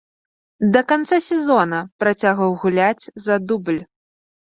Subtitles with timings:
[0.75, 3.79] Да канца сезона працягваў гуляць за дубль.